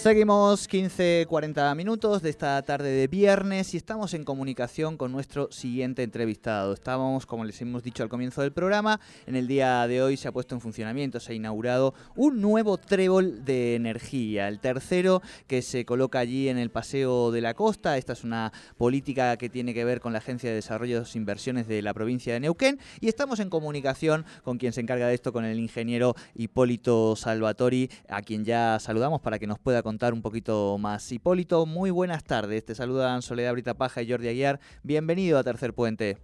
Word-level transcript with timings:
Seguimos 0.00 0.66
15-40 0.66 1.76
minutos 1.76 2.22
de 2.22 2.30
esta 2.30 2.62
tarde 2.62 2.88
de 2.88 3.06
viernes 3.06 3.74
y 3.74 3.76
estamos 3.76 4.14
en 4.14 4.24
comunicación 4.24 4.96
con 4.96 5.12
nuestro 5.12 5.52
siguiente 5.52 6.02
entrevistado. 6.02 6.72
Estábamos, 6.72 7.26
como 7.26 7.44
les 7.44 7.60
hemos 7.60 7.82
dicho 7.82 8.02
al 8.02 8.08
comienzo 8.08 8.40
del 8.40 8.50
programa, 8.50 8.98
en 9.26 9.36
el 9.36 9.46
día 9.46 9.86
de 9.86 10.00
hoy 10.00 10.16
se 10.16 10.26
ha 10.26 10.32
puesto 10.32 10.54
en 10.54 10.62
funcionamiento, 10.62 11.20
se 11.20 11.32
ha 11.32 11.34
inaugurado 11.34 11.92
un 12.16 12.40
nuevo 12.40 12.78
trébol 12.78 13.44
de 13.44 13.74
energía, 13.74 14.48
el 14.48 14.58
tercero 14.58 15.20
que 15.46 15.60
se 15.60 15.84
coloca 15.84 16.18
allí 16.18 16.48
en 16.48 16.56
el 16.56 16.70
Paseo 16.70 17.30
de 17.30 17.42
la 17.42 17.52
Costa. 17.52 17.98
Esta 17.98 18.14
es 18.14 18.24
una 18.24 18.54
política 18.78 19.36
que 19.36 19.50
tiene 19.50 19.74
que 19.74 19.84
ver 19.84 20.00
con 20.00 20.14
la 20.14 20.20
Agencia 20.20 20.48
de 20.48 20.56
Desarrollo 20.56 21.02
de 21.02 21.10
Inversiones 21.14 21.68
de 21.68 21.82
la 21.82 21.92
provincia 21.92 22.32
de 22.32 22.40
Neuquén 22.40 22.80
y 23.02 23.08
estamos 23.08 23.38
en 23.38 23.50
comunicación 23.50 24.24
con 24.44 24.56
quien 24.56 24.72
se 24.72 24.80
encarga 24.80 25.08
de 25.08 25.14
esto, 25.14 25.30
con 25.30 25.44
el 25.44 25.58
ingeniero 25.58 26.14
Hipólito 26.34 27.16
Salvatori, 27.16 27.90
a 28.08 28.22
quien 28.22 28.46
ya 28.46 28.78
saludamos 28.80 29.20
para 29.20 29.38
que 29.38 29.46
nos 29.46 29.58
pueda 29.58 29.82
contar 29.82 29.89
un 29.90 30.22
poquito 30.22 30.78
más. 30.78 31.10
Hipólito, 31.10 31.66
muy 31.66 31.90
buenas 31.90 32.22
tardes. 32.22 32.64
Te 32.64 32.76
saludan 32.76 33.22
Soledad 33.22 33.52
Brita 33.52 33.74
Paja 33.74 34.02
y 34.02 34.10
Jordi 34.10 34.28
Aguiar. 34.28 34.60
Bienvenido 34.84 35.36
a 35.36 35.42
Tercer 35.42 35.74
Puente. 35.74 36.18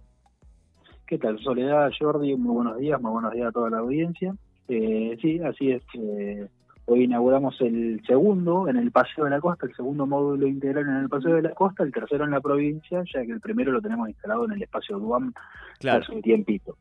¿Qué 1.05 1.17
tal, 1.17 1.37
Soledad, 1.39 1.91
Jordi? 1.99 2.35
Muy 2.37 2.55
buenos 2.55 2.77
días, 2.77 3.01
muy 3.01 3.11
buenos 3.11 3.33
días 3.33 3.47
a 3.47 3.51
toda 3.51 3.69
la 3.69 3.79
audiencia. 3.79 4.33
Eh, 4.69 5.17
sí, 5.21 5.39
así 5.39 5.71
es. 5.71 5.83
hoy 6.85 7.03
inauguramos 7.03 7.59
el 7.59 8.01
segundo 8.07 8.69
en 8.69 8.77
el 8.77 8.91
Paseo 8.91 9.25
de 9.25 9.31
la 9.31 9.41
Costa, 9.41 9.65
el 9.65 9.75
segundo 9.75 10.07
módulo 10.07 10.47
integral 10.47 10.87
en 10.87 10.95
el 11.03 11.09
Paseo 11.09 11.35
de 11.35 11.41
la 11.41 11.53
Costa, 11.53 11.83
el 11.83 11.91
tercero 11.91 12.23
en 12.23 12.31
la 12.31 12.39
provincia, 12.39 13.03
ya 13.13 13.25
que 13.25 13.31
el 13.33 13.41
primero 13.41 13.73
lo 13.73 13.81
tenemos 13.81 14.07
instalado 14.07 14.45
en 14.45 14.53
el 14.53 14.63
espacio 14.63 14.97
Duam 14.97 15.33
claro. 15.79 16.03
hace 16.03 16.13
un 16.13 16.21
tiempito. 16.21 16.77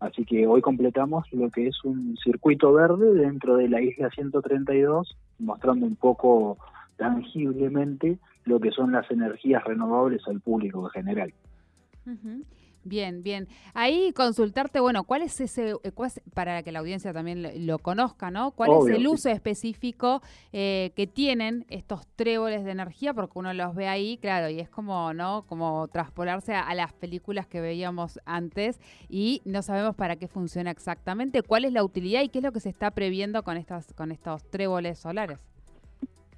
Así 0.00 0.24
que 0.24 0.46
hoy 0.46 0.62
completamos 0.62 1.30
lo 1.32 1.50
que 1.50 1.68
es 1.68 1.84
un 1.84 2.16
circuito 2.16 2.72
verde 2.72 3.12
dentro 3.14 3.56
de 3.56 3.68
la 3.68 3.82
isla 3.82 4.10
132, 4.10 5.16
mostrando 5.38 5.86
un 5.86 5.96
poco 5.96 6.56
tangiblemente 6.96 8.18
lo 8.44 8.60
que 8.60 8.70
son 8.70 8.92
las 8.92 9.10
energías 9.10 9.62
renovables 9.64 10.26
al 10.26 10.40
público 10.40 10.86
en 10.86 10.90
general. 10.90 11.34
Bien, 12.82 13.22
bien. 13.22 13.46
Ahí 13.74 14.12
consultarte, 14.14 14.80
bueno, 14.80 15.04
¿cuál 15.04 15.20
es 15.20 15.38
ese, 15.40 15.74
eh, 15.82 15.92
para 16.32 16.62
que 16.62 16.72
la 16.72 16.78
audiencia 16.78 17.12
también 17.12 17.66
lo, 17.66 17.78
conozca, 17.78 18.30
¿no? 18.30 18.52
¿Cuál 18.52 18.70
es 18.80 18.96
el 18.96 19.06
uso 19.06 19.28
específico 19.28 20.22
eh, 20.52 20.92
que 20.96 21.06
tienen 21.06 21.66
estos 21.68 22.06
tréboles 22.16 22.64
de 22.64 22.70
energía? 22.70 23.12
Porque 23.12 23.38
uno 23.38 23.52
los 23.52 23.74
ve 23.74 23.86
ahí, 23.86 24.16
claro, 24.16 24.48
y 24.48 24.60
es 24.60 24.70
como, 24.70 25.12
¿no? 25.12 25.44
Como 25.46 25.88
traspolarse 25.88 26.54
a, 26.54 26.74
las 26.74 26.94
películas 26.94 27.46
que 27.46 27.60
veíamos 27.60 28.18
antes 28.24 28.80
y 29.10 29.42
no 29.44 29.60
sabemos 29.60 29.94
para 29.94 30.16
qué 30.16 30.26
funciona 30.26 30.70
exactamente, 30.70 31.42
cuál 31.42 31.66
es 31.66 31.72
la 31.72 31.84
utilidad 31.84 32.22
y 32.22 32.30
qué 32.30 32.38
es 32.38 32.44
lo 32.44 32.52
que 32.52 32.60
se 32.60 32.70
está 32.70 32.92
previendo 32.92 33.42
con, 33.42 33.58
estas, 33.58 33.92
con 33.92 34.10
estos 34.10 34.42
tréboles 34.50 34.98
solares. 34.98 35.38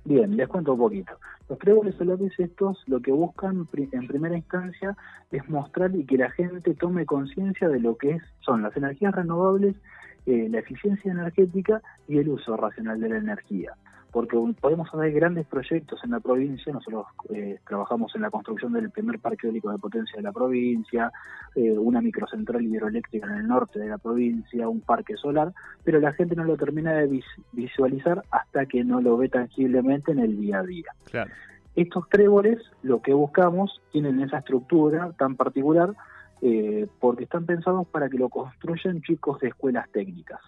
Bien, 0.04 0.36
les 0.36 0.48
cuento 0.48 0.72
un 0.72 0.78
poquito. 0.78 1.12
Los 1.48 1.58
tréboles 1.58 1.94
solares 1.94 2.32
estos 2.38 2.82
lo 2.86 3.00
que 3.00 3.12
buscan 3.12 3.68
en 3.72 4.06
primera 4.06 4.36
instancia 4.36 4.96
es 5.30 5.48
mostrar 5.48 5.94
y 5.94 6.04
que 6.04 6.18
la 6.18 6.30
gente 6.30 6.74
tome 6.74 7.06
conciencia 7.06 7.68
de 7.68 7.78
lo 7.78 7.96
que 7.96 8.12
es, 8.12 8.22
son 8.40 8.62
las 8.62 8.76
energías 8.76 9.14
renovables, 9.14 9.76
eh, 10.26 10.48
la 10.50 10.58
eficiencia 10.58 11.12
energética 11.12 11.82
y 12.08 12.18
el 12.18 12.28
uso 12.30 12.56
racional 12.56 13.00
de 13.00 13.08
la 13.10 13.16
energía 13.18 13.74
porque 14.12 14.36
podemos 14.60 14.88
hacer 14.92 15.10
grandes 15.12 15.46
proyectos 15.46 15.98
en 16.04 16.10
la 16.10 16.20
provincia, 16.20 16.70
nosotros 16.72 17.06
eh, 17.30 17.58
trabajamos 17.66 18.14
en 18.14 18.20
la 18.20 18.30
construcción 18.30 18.74
del 18.74 18.90
primer 18.90 19.18
parque 19.18 19.46
eólico 19.46 19.72
de 19.72 19.78
potencia 19.78 20.16
de 20.16 20.22
la 20.22 20.32
provincia, 20.32 21.10
eh, 21.54 21.72
una 21.78 22.02
microcentral 22.02 22.62
hidroeléctrica 22.62 23.26
en 23.26 23.38
el 23.38 23.48
norte 23.48 23.78
de 23.78 23.88
la 23.88 23.96
provincia, 23.96 24.68
un 24.68 24.82
parque 24.82 25.16
solar, 25.16 25.52
pero 25.82 25.98
la 25.98 26.12
gente 26.12 26.36
no 26.36 26.44
lo 26.44 26.58
termina 26.58 26.92
de 26.92 27.22
visualizar 27.52 28.22
hasta 28.30 28.66
que 28.66 28.84
no 28.84 29.00
lo 29.00 29.16
ve 29.16 29.30
tangiblemente 29.30 30.12
en 30.12 30.18
el 30.18 30.38
día 30.38 30.58
a 30.58 30.62
día. 30.62 30.92
Estos 31.74 32.06
tréboles, 32.10 32.58
lo 32.82 33.00
que 33.00 33.14
buscamos, 33.14 33.80
tienen 33.92 34.20
esa 34.20 34.38
estructura 34.38 35.10
tan 35.16 35.36
particular 35.36 35.94
eh, 36.42 36.86
porque 37.00 37.24
están 37.24 37.46
pensados 37.46 37.86
para 37.86 38.10
que 38.10 38.18
lo 38.18 38.28
construyan 38.28 39.00
chicos 39.00 39.40
de 39.40 39.48
escuelas 39.48 39.88
técnicas. 39.90 40.40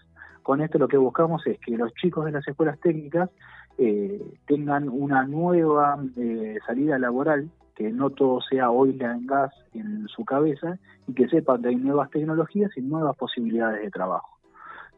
Con 0.45 0.61
esto 0.61 0.77
lo 0.77 0.87
que 0.87 0.97
buscamos 0.97 1.41
es 1.47 1.57
que 1.57 1.75
los 1.75 1.91
chicos 1.95 2.23
de 2.23 2.31
las 2.31 2.47
escuelas 2.47 2.79
técnicas 2.79 3.31
eh, 3.79 4.21
tengan 4.45 4.87
una 4.89 5.23
nueva 5.23 5.97
eh, 6.17 6.59
salida 6.67 6.99
laboral, 6.99 7.49
que 7.73 7.91
no 7.91 8.11
todo 8.11 8.41
sea 8.41 8.69
oil 8.69 9.03
and 9.03 9.27
gas 9.27 9.51
en 9.73 10.07
su 10.07 10.23
cabeza 10.23 10.77
y 11.07 11.15
que 11.15 11.27
sepan 11.29 11.63
que 11.63 11.69
hay 11.69 11.75
nuevas 11.77 12.11
tecnologías 12.11 12.69
y 12.77 12.81
nuevas 12.81 13.17
posibilidades 13.17 13.81
de 13.81 13.89
trabajo. 13.89 14.37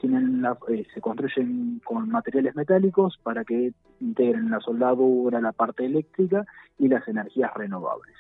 Tienen 0.02 0.44
eh, 0.68 0.86
se 0.94 1.00
construyen 1.00 1.80
con 1.86 2.10
materiales 2.10 2.54
metálicos 2.58 3.18
para 3.24 3.46
que 3.46 3.72
integren 4.02 4.50
la 4.50 4.60
soldadura, 4.60 5.40
la 5.40 5.54
parte 5.54 5.86
eléctrica 5.86 6.46
y 6.78 6.90
las 6.90 7.08
energías 7.08 7.54
renovables. 7.54 8.18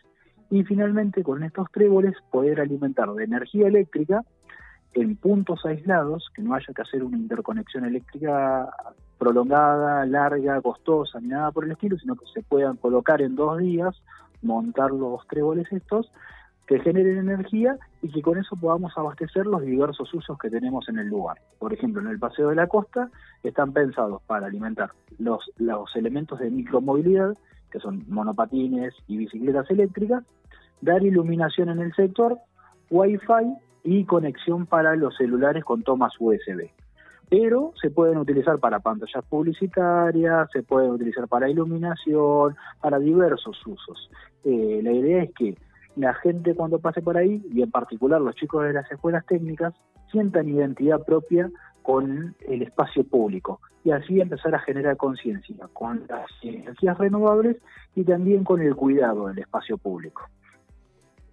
Y 0.49 0.63
finalmente 0.63 1.23
con 1.23 1.43
estos 1.43 1.69
tréboles 1.73 2.15
poder 2.31 2.61
alimentar 2.61 3.11
de 3.11 3.25
energía 3.25 3.67
eléctrica 3.67 4.23
en 4.93 5.15
puntos 5.15 5.65
aislados, 5.65 6.29
que 6.33 6.41
no 6.41 6.53
haya 6.53 6.73
que 6.73 6.81
hacer 6.81 7.03
una 7.03 7.17
interconexión 7.17 7.85
eléctrica 7.85 8.69
prolongada, 9.17 10.05
larga, 10.05 10.61
costosa, 10.61 11.19
ni 11.19 11.29
nada 11.29 11.51
por 11.51 11.65
el 11.65 11.71
estilo, 11.71 11.97
sino 11.97 12.15
que 12.15 12.25
se 12.33 12.41
puedan 12.41 12.77
colocar 12.77 13.21
en 13.21 13.35
dos 13.35 13.59
días, 13.59 13.95
montar 14.41 14.91
los 14.91 15.25
tréboles 15.27 15.71
estos, 15.71 16.11
que 16.67 16.79
generen 16.79 17.17
energía 17.17 17.77
y 18.01 18.11
que 18.11 18.21
con 18.21 18.37
eso 18.37 18.55
podamos 18.57 18.91
abastecer 18.97 19.45
los 19.45 19.61
diversos 19.61 20.13
usos 20.13 20.37
que 20.37 20.49
tenemos 20.49 20.87
en 20.89 20.99
el 20.99 21.07
lugar. 21.07 21.37
Por 21.59 21.73
ejemplo, 21.73 22.01
en 22.01 22.07
el 22.07 22.19
Paseo 22.19 22.49
de 22.49 22.55
la 22.55 22.67
Costa 22.67 23.09
están 23.41 23.71
pensados 23.71 24.21
para 24.27 24.47
alimentar 24.47 24.91
los, 25.17 25.49
los 25.57 25.95
elementos 25.95 26.39
de 26.39 26.49
micromovilidad, 26.49 27.37
que 27.71 27.79
son 27.79 28.03
monopatines 28.09 28.93
y 29.07 29.17
bicicletas 29.17 29.69
eléctricas, 29.71 30.23
dar 30.81 31.03
iluminación 31.03 31.69
en 31.69 31.79
el 31.79 31.93
sector, 31.95 32.37
Wi-Fi 32.89 33.66
y 33.87 34.03
conexión 34.03 34.65
para 34.65 34.97
los 34.97 35.15
celulares 35.15 35.63
con 35.63 35.81
tomas 35.81 36.11
USB. 36.19 36.69
Pero 37.29 37.71
se 37.81 37.89
pueden 37.89 38.17
utilizar 38.17 38.59
para 38.59 38.81
pantallas 38.81 39.23
publicitarias, 39.29 40.49
se 40.51 40.61
pueden 40.61 40.91
utilizar 40.91 41.25
para 41.29 41.49
iluminación, 41.49 42.57
para 42.81 42.99
diversos 42.99 43.65
usos. 43.65 44.09
Eh, 44.43 44.81
la 44.83 44.91
idea 44.91 45.23
es 45.23 45.33
que 45.33 45.57
la 45.95 46.13
gente 46.15 46.53
cuando 46.53 46.79
pase 46.79 47.01
por 47.01 47.15
ahí, 47.15 47.41
y 47.49 47.61
en 47.61 47.71
particular 47.71 48.19
los 48.19 48.35
chicos 48.35 48.65
de 48.65 48.73
las 48.73 48.91
escuelas 48.91 49.25
técnicas, 49.25 49.73
sientan 50.11 50.49
identidad 50.49 51.05
propia 51.05 51.49
con 51.81 52.35
el 52.45 52.63
espacio 52.63 53.05
público 53.05 53.61
y 53.85 53.91
así 53.91 54.19
empezar 54.19 54.53
a 54.53 54.59
generar 54.59 54.97
conciencia 54.97 55.55
con 55.71 56.03
las 56.09 56.29
energías 56.41 56.97
renovables 56.97 57.55
y 57.95 58.03
también 58.03 58.43
con 58.43 58.61
el 58.61 58.75
cuidado 58.75 59.27
del 59.27 59.39
espacio 59.39 59.77
público. 59.77 60.23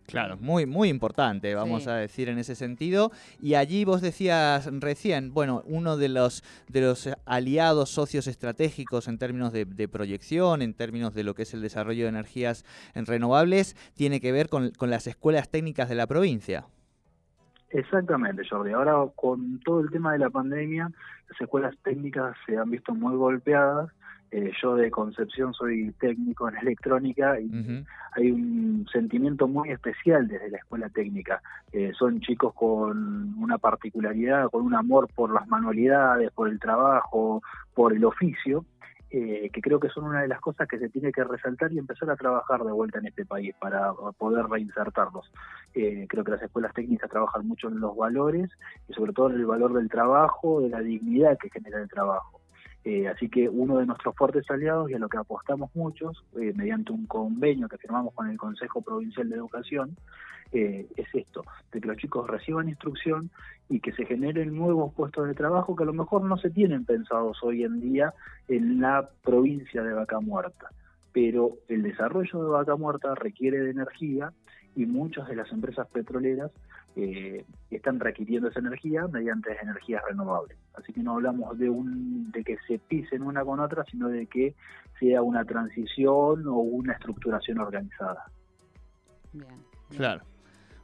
Claro, 0.07 0.37
muy, 0.39 0.67
muy 0.67 0.91
importante, 0.91 1.55
vamos 1.55 1.87
a 1.87 1.97
decir 1.97 2.29
en 2.29 2.39
ese 2.39 2.55
sentido. 2.55 3.11
Y 3.41 3.55
allí 3.55 3.85
vos 3.85 4.03
decías 4.03 4.69
recién, 4.81 5.33
bueno, 5.33 5.63
uno 5.67 5.97
de 5.97 6.09
los, 6.09 6.43
de 6.69 6.83
los 6.83 7.09
aliados 7.25 7.91
socios 7.91 8.27
estratégicos 8.27 9.09
en 9.09 9.19
términos 9.19 9.53
de, 9.53 9.89
proyección, 9.89 10.63
en 10.63 10.75
términos 10.75 11.15
de 11.15 11.25
lo 11.25 11.35
que 11.35 11.43
es 11.43 11.55
el 11.55 11.63
desarrollo 11.63 12.05
de 12.05 12.11
energías 12.11 12.65
renovables, 12.95 13.77
tiene 13.95 14.21
que 14.21 14.33
ver 14.33 14.49
con, 14.49 14.71
con 14.73 14.91
las 14.91 15.07
escuelas 15.07 15.49
técnicas 15.49 15.89
de 15.89 15.95
la 15.95 16.07
provincia. 16.07 16.67
Exactamente, 17.71 18.43
Jordi. 18.49 18.73
Ahora 18.73 18.95
con 19.17 19.59
todo 19.61 19.81
el 19.81 19.91
tema 19.91 20.13
de 20.13 20.19
la 20.19 20.31
pandemia, 20.31 20.93
las 21.29 21.41
escuelas 21.41 21.75
técnicas 21.83 22.37
se 22.47 22.57
han 22.57 22.71
visto 22.71 22.95
muy 22.95 23.17
golpeadas 23.17 23.91
eh, 24.37 24.50
yo 24.61 24.75
de 24.75 24.91
Concepción 24.91 25.55
soy 25.55 25.93
técnico 26.00 26.49
en 26.49 26.56
electrónica 26.56 27.39
y 27.39 27.49
hay 28.17 28.33
un 28.33 28.84
sentimiento 28.93 29.47
muy 29.47 29.71
especial 29.71 30.27
desde 30.27 30.50
la 30.50 30.59
escuela 30.59 30.89
técnica. 30.89 31.41
Eh, 31.72 31.93
son 31.97 32.21
chicos 32.21 32.53
con 32.53 33.41
una 33.41 33.59
particularidad, 33.59 34.50
con 34.50 34.62
un 34.62 34.75
amor 34.75 35.06
por 35.15 35.33
las 35.33 35.47
manualidades, 35.47 36.33
por 36.33 36.49
el 36.49 36.59
trabajo, 36.59 37.43
por 37.75 37.93
el 37.93 38.05
oficio, 38.05 38.65
eh, 39.09 39.50
que 39.53 39.61
creo 39.61 39.79
que 39.79 39.88
son 39.88 40.03
una 40.03 40.23
de 40.23 40.29
las 40.29 40.41
cosas 40.41 40.67
que 40.67 40.81
se 40.81 40.88
tiene 40.88 41.12
que 41.12 41.23
resaltar 41.23 41.73
y 41.73 41.79
empezar 41.79 42.11
a 42.11 42.17
trabajar 42.17 42.64
de 42.64 42.73
vuelta 42.73 42.99
en 42.99 43.06
este 43.06 43.25
país 43.25 43.55
para 43.61 43.93
poder 44.19 44.47
reinsertarlos. 44.47 45.31
creo 45.73 46.25
que 46.25 46.32
las 46.32 46.43
escuelas 46.43 46.75
técnicas 46.75 47.09
trabajan 47.09 47.47
mucho 47.47 47.69
en 47.69 47.79
los 47.79 47.97
valores 47.97 48.50
y 48.88 48.94
sobre 48.94 49.12
todo 49.12 49.31
en 49.31 49.37
el 49.37 49.47
valor 49.47 49.75
del 49.75 49.88
trabajo, 49.88 50.61
de 50.61 50.70
la 50.70 50.81
dignidad 50.81 51.38
que 51.38 51.50
genera 51.50 51.81
el 51.81 51.88
trabajo. 51.88 52.34
Eh, 52.85 53.09
así 53.09 53.31
que 53.31 53.49
uno 53.49 53.79
de 53.79 53.87
nuestros 53.87 54.15
fuertes 54.15 54.51
aliados 54.51 54.91
y 54.91 54.95
a 54.95 54.99
lo 54.99 55.09
que 55.09 55.17
apostamos 55.17 55.71
muchos, 55.75 56.23
eh, 56.39 56.53
mediante 56.55 56.93
un 56.93 57.07
convenio 57.07 57.67
que 57.69 57.79
firmamos 57.79 58.13
con 58.13 58.29
el 58.29 58.37
Consejo 58.37 58.83
Provincial 58.83 59.29
de 59.31 59.37
Educación, 59.37 59.97
eh, 60.53 60.87
es 60.95 61.09
esto, 61.15 61.45
de 61.73 61.81
que 61.81 61.89
los 61.89 61.97
chicos 61.97 62.29
reciban 62.29 62.69
instrucción 62.69 63.31
y 63.71 63.81
que 63.81 63.93
se 63.93 64.05
generen 64.05 64.55
nuevos 64.55 64.93
puestos 64.93 65.27
de 65.27 65.35
trabajo 65.35 65.75
que 65.75 65.83
a 65.83 65.87
lo 65.87 65.95
mejor 65.95 66.23
no 66.25 66.37
se 66.37 66.51
tienen 66.51 66.85
pensados 66.85 67.39
hoy 67.43 67.65
en 67.65 67.81
día 67.81 68.13
en 68.49 68.81
la 68.81 69.09
provincia 69.23 69.83
de 69.83 69.95
Vaca 69.95 70.21
Muerta. 70.21 70.69
Pero 71.14 71.56
el 71.69 71.82
desarrollo 71.82 72.43
de 72.43 72.50
Vaca 72.50 72.76
Muerta 72.76 73.14
requiere 73.14 73.61
de 73.61 73.70
energía 73.70 74.32
y 74.76 74.84
muchas 74.84 75.28
de 75.28 75.37
las 75.37 75.50
empresas 75.52 75.87
petroleras 75.88 76.50
eh, 76.96 77.44
están 77.70 77.99
requiriendo 78.00 78.49
esa 78.49 78.61
energía 78.61 79.06
mediante 79.08 79.56
energías 79.62 80.02
renovables. 80.06 80.58
Así 80.75 80.93
que 80.93 81.02
no 81.02 81.12
hablamos 81.12 81.56
de, 81.58 81.70
un, 81.70 82.31
de 82.32 82.44
que 82.44 82.58
se 82.66 82.78
pisen 82.78 83.22
una 83.22 83.44
con 83.44 83.61
otra, 83.61 83.84
sino 83.90 84.08
de 84.08 84.26
que 84.26 84.55
sea 85.00 85.22
una 85.22 85.44
transición 85.44 86.46
o 86.46 86.56
una 86.58 86.93
estructuración 86.93 87.58
organizada. 87.58 88.26
bien. 89.32 89.49
Claro. 89.96 90.22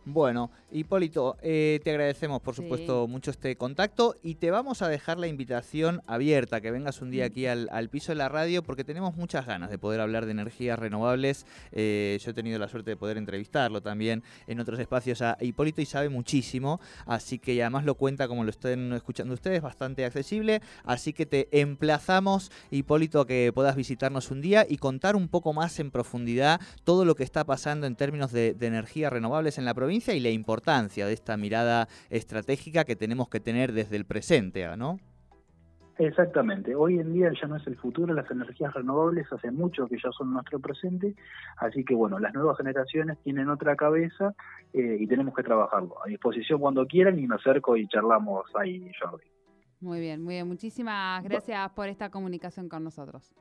Bueno, 0.06 0.50
Hipólito, 0.72 1.36
eh, 1.42 1.78
te 1.84 1.90
agradecemos 1.90 2.40
por 2.40 2.54
supuesto 2.54 3.06
mucho 3.06 3.30
este 3.30 3.54
contacto 3.56 4.16
y 4.22 4.36
te 4.36 4.50
vamos 4.50 4.80
a 4.80 4.88
dejar 4.88 5.18
la 5.18 5.26
invitación 5.26 6.00
abierta, 6.06 6.62
que 6.62 6.70
vengas 6.70 7.02
un 7.02 7.10
día 7.10 7.26
aquí 7.26 7.46
al, 7.46 7.68
piso 7.90 8.12
de 8.12 8.16
la 8.16 8.30
radio, 8.30 8.62
porque 8.62 8.82
tenemos 8.82 9.14
muchas 9.14 9.44
ganas 9.44 9.68
de 9.68 9.76
poder 9.76 10.00
hablar 10.00 10.24
de 10.24 10.30
energías 10.30 10.78
renovables. 10.78 11.44
Eh, 11.72 12.18
yo 12.22 12.30
he 12.30 12.34
tenido 12.34 12.58
la 12.58 12.68
suerte 12.68 12.90
de 12.90 12.96
poder 12.96 13.18
entrevistarlo 13.18 13.82
también 13.82 14.22
en 14.46 14.58
otros 14.58 14.80
espacios 14.80 15.20
a 15.20 15.36
Hipólito 15.38 15.82
y 15.82 15.86
sabe 15.86 16.08
muchísimo, 16.08 16.80
así 17.04 17.38
que 17.38 17.60
además 17.62 17.84
lo 17.84 17.94
cuenta 17.94 18.26
como 18.26 18.44
lo 18.44 18.50
estén 18.50 18.94
escuchando 18.94 19.34
ustedes, 19.34 19.60
bastante 19.60 20.06
accesible, 20.06 20.62
así 20.84 21.12
que 21.12 21.26
te 21.26 21.60
emplazamos, 21.60 22.50
Hipólito, 22.70 23.20
a 23.20 23.26
que 23.26 23.52
puedas 23.54 23.76
visitarnos 23.76 24.30
un 24.30 24.40
día 24.40 24.64
y 24.66 24.78
contar 24.78 25.14
un 25.14 25.28
poco 25.28 25.52
más 25.52 25.78
en 25.78 25.90
profundidad 25.90 26.58
todo 26.84 27.04
lo 27.04 27.16
que 27.16 27.24
está 27.24 27.44
pasando 27.44 27.86
en 27.86 27.96
términos 27.96 28.32
de, 28.32 28.54
de 28.54 28.66
energías 28.66 29.12
renovables 29.12 29.58
en 29.58 29.66
la 29.66 29.74
provincia 29.90 30.14
y 30.14 30.20
la 30.20 30.30
importancia 30.30 31.04
de 31.04 31.12
esta 31.12 31.36
mirada 31.36 31.88
estratégica 32.10 32.84
que 32.84 32.94
tenemos 32.94 33.28
que 33.28 33.40
tener 33.40 33.72
desde 33.72 33.96
el 33.96 34.04
presente, 34.04 34.64
¿no? 34.76 35.00
Exactamente. 35.98 36.76
Hoy 36.76 37.00
en 37.00 37.12
día 37.12 37.32
ya 37.32 37.48
no 37.48 37.56
es 37.56 37.66
el 37.66 37.76
futuro, 37.76 38.14
las 38.14 38.30
energías 38.30 38.72
renovables 38.72 39.26
hace 39.32 39.50
mucho 39.50 39.88
que 39.88 39.96
ya 39.96 40.12
son 40.12 40.32
nuestro 40.32 40.60
presente, 40.60 41.16
así 41.56 41.84
que 41.84 41.96
bueno, 41.96 42.20
las 42.20 42.32
nuevas 42.34 42.56
generaciones 42.56 43.18
tienen 43.24 43.48
otra 43.48 43.74
cabeza 43.74 44.32
eh, 44.72 44.96
y 45.00 45.08
tenemos 45.08 45.34
que 45.34 45.42
trabajarlo. 45.42 45.96
A 46.04 46.08
disposición 46.08 46.60
cuando 46.60 46.86
quieran 46.86 47.18
y 47.18 47.26
me 47.26 47.34
acerco 47.34 47.76
y 47.76 47.88
charlamos 47.88 48.44
ahí, 48.54 48.92
Jordi. 49.02 49.26
Muy 49.80 49.98
bien, 49.98 50.22
muy 50.22 50.34
bien. 50.34 50.46
Muchísimas 50.46 51.24
gracias 51.24 51.68
por 51.72 51.88
esta 51.88 52.10
comunicación 52.10 52.68
con 52.68 52.84
nosotros. 52.84 53.34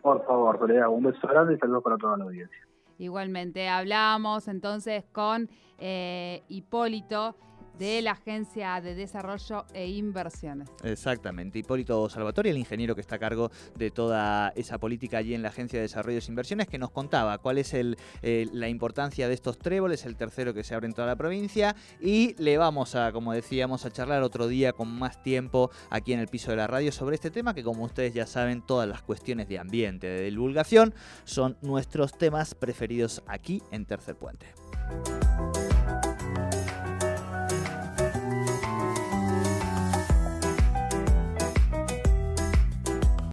Por 0.00 0.24
favor, 0.24 0.60
Soledad, 0.60 0.90
un 0.90 1.02
beso 1.02 1.26
grande 1.26 1.54
y 1.54 1.58
saludos 1.58 1.82
para 1.82 1.96
toda 1.96 2.16
la 2.16 2.22
audiencia. 2.22 2.67
Igualmente, 2.98 3.68
hablamos 3.68 4.48
entonces 4.48 5.04
con 5.12 5.48
eh, 5.78 6.42
Hipólito 6.48 7.36
de 7.78 8.02
la 8.02 8.12
Agencia 8.12 8.80
de 8.80 8.94
Desarrollo 8.94 9.64
e 9.72 9.88
Inversiones. 9.88 10.68
Exactamente. 10.82 11.58
Hipólito 11.58 12.08
Salvatore, 12.08 12.50
el 12.50 12.58
ingeniero 12.58 12.94
que 12.94 13.00
está 13.00 13.16
a 13.16 13.18
cargo 13.18 13.50
de 13.76 13.90
toda 13.90 14.52
esa 14.56 14.78
política 14.78 15.18
allí 15.18 15.34
en 15.34 15.42
la 15.42 15.48
Agencia 15.48 15.78
de 15.78 15.82
Desarrollo 15.82 16.18
e 16.18 16.22
Inversiones, 16.28 16.66
que 16.66 16.78
nos 16.78 16.90
contaba 16.90 17.38
cuál 17.38 17.58
es 17.58 17.72
eh, 17.74 18.46
la 18.52 18.68
importancia 18.68 19.28
de 19.28 19.34
estos 19.34 19.58
tréboles, 19.58 20.04
el 20.06 20.16
tercero 20.16 20.54
que 20.54 20.64
se 20.64 20.74
abre 20.74 20.86
en 20.86 20.94
toda 20.94 21.06
la 21.06 21.16
provincia. 21.16 21.76
Y 22.00 22.34
le 22.42 22.58
vamos 22.58 22.94
a, 22.94 23.12
como 23.12 23.32
decíamos, 23.32 23.84
a 23.84 23.90
charlar 23.90 24.22
otro 24.22 24.48
día 24.48 24.72
con 24.72 24.88
más 24.88 25.22
tiempo 25.22 25.70
aquí 25.90 26.12
en 26.12 26.20
el 26.20 26.28
piso 26.28 26.50
de 26.50 26.56
la 26.56 26.66
radio 26.66 26.92
sobre 26.92 27.14
este 27.14 27.30
tema, 27.30 27.54
que 27.54 27.62
como 27.62 27.84
ustedes 27.84 28.14
ya 28.14 28.26
saben, 28.26 28.62
todas 28.62 28.88
las 28.88 29.02
cuestiones 29.02 29.48
de 29.48 29.58
ambiente, 29.58 30.06
de 30.06 30.30
divulgación, 30.30 30.94
son 31.24 31.56
nuestros 31.62 32.16
temas 32.16 32.54
preferidos 32.54 33.22
aquí 33.26 33.62
en 33.70 33.86
Tercer 33.86 34.16
Puente. 34.16 34.46